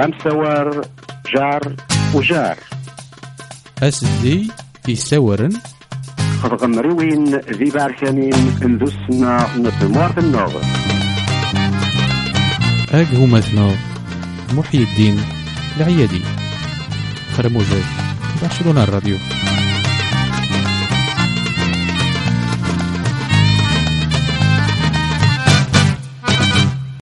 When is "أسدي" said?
3.82-4.50